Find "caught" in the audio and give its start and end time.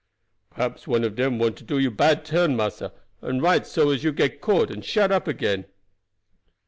4.39-4.71